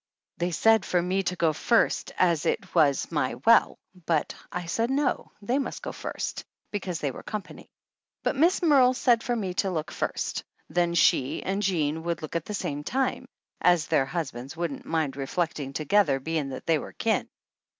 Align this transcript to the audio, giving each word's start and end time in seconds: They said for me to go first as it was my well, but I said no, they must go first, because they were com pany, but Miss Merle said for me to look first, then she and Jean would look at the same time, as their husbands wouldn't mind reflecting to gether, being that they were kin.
They 0.39 0.49
said 0.49 0.83
for 0.83 0.99
me 0.99 1.21
to 1.21 1.35
go 1.35 1.53
first 1.53 2.11
as 2.17 2.47
it 2.47 2.73
was 2.73 3.11
my 3.11 3.35
well, 3.45 3.77
but 4.07 4.33
I 4.51 4.65
said 4.65 4.89
no, 4.89 5.31
they 5.43 5.59
must 5.59 5.83
go 5.83 5.91
first, 5.91 6.43
because 6.71 6.99
they 6.99 7.11
were 7.11 7.21
com 7.21 7.43
pany, 7.43 7.67
but 8.23 8.35
Miss 8.35 8.63
Merle 8.63 8.95
said 8.95 9.21
for 9.21 9.35
me 9.35 9.53
to 9.53 9.69
look 9.69 9.91
first, 9.91 10.43
then 10.67 10.95
she 10.95 11.43
and 11.43 11.61
Jean 11.61 12.01
would 12.01 12.23
look 12.23 12.35
at 12.35 12.45
the 12.45 12.55
same 12.55 12.83
time, 12.83 13.27
as 13.61 13.85
their 13.85 14.07
husbands 14.07 14.57
wouldn't 14.57 14.85
mind 14.87 15.15
reflecting 15.17 15.71
to 15.73 15.85
gether, 15.85 16.19
being 16.19 16.49
that 16.49 16.65
they 16.65 16.79
were 16.79 16.93
kin. 16.93 17.29